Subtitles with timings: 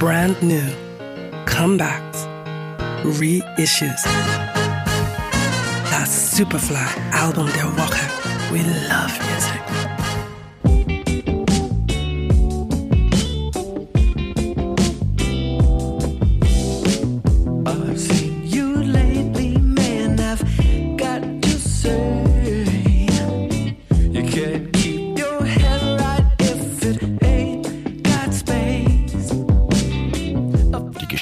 [0.00, 0.66] brand new,
[1.44, 2.26] comebacks,
[3.04, 4.02] reissues.
[5.90, 6.78] Das Superfly
[7.12, 8.00] Album der Woche.
[8.50, 9.59] We love music.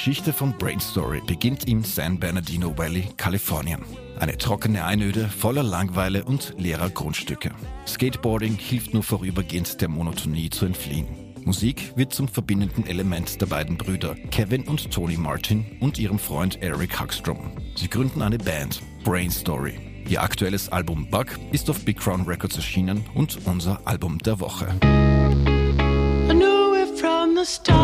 [0.09, 3.85] Geschichte von Brain Story beginnt im San Bernardino Valley, Kalifornien.
[4.19, 7.51] Eine trockene Einöde voller Langweile und leerer Grundstücke.
[7.85, 11.35] Skateboarding hilft nur vorübergehend der Monotonie zu entfliehen.
[11.45, 16.59] Musik wird zum verbindenden Element der beiden Brüder Kevin und Tony Martin und ihrem Freund
[16.59, 17.51] Eric Huckstrom.
[17.75, 19.75] Sie gründen eine Band, Brain Story.
[20.09, 24.69] Ihr aktuelles Album Bug ist auf Big Crown Records erschienen und unser Album der Woche.
[24.81, 27.78] I knew it from the start.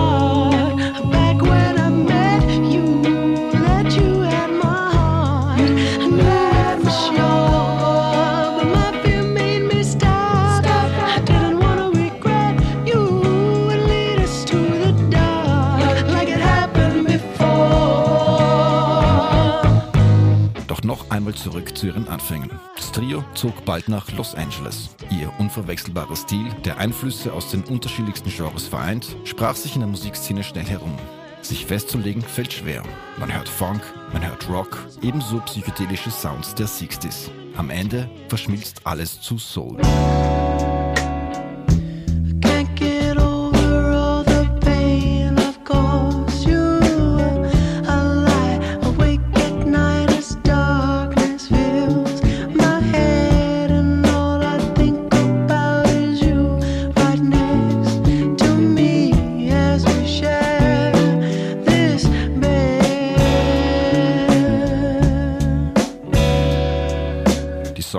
[20.85, 22.49] Noch einmal zurück zu ihren Anfängen.
[22.75, 24.89] Das Trio zog bald nach Los Angeles.
[25.09, 30.43] Ihr unverwechselbarer Stil, der Einflüsse aus den unterschiedlichsten Genres vereint, sprach sich in der Musikszene
[30.43, 30.97] schnell herum.
[31.41, 32.83] Sich festzulegen fällt schwer.
[33.19, 33.81] Man hört Funk,
[34.13, 37.29] man hört Rock, ebenso psychedelische Sounds der 60s.
[37.55, 39.77] Am Ende verschmilzt alles zu Soul.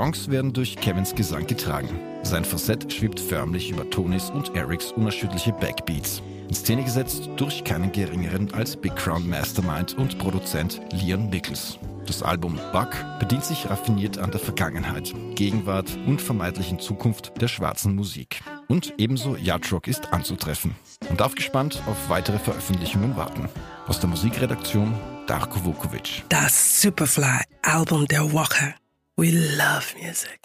[0.06, 1.88] Songs werden durch Kevins Gesang getragen.
[2.22, 6.22] Sein Facett schwebt förmlich über Tonys und Erics unerschütterliche Backbeats.
[6.48, 11.80] In Szene gesetzt durch keinen geringeren als Big Crown Mastermind und Produzent Leon Nichols.
[12.06, 17.96] Das Album Buck bedient sich raffiniert an der Vergangenheit, Gegenwart und vermeintlichen Zukunft der schwarzen
[17.96, 18.44] Musik.
[18.68, 20.76] Und ebenso Yacht Rock ist anzutreffen.
[21.10, 23.48] Und darf gespannt auf weitere Veröffentlichungen warten.
[23.88, 24.94] Aus der Musikredaktion
[25.26, 26.22] Darko Vukovic.
[26.28, 28.74] Das Superfly Album der Woche.
[29.18, 30.40] We love music.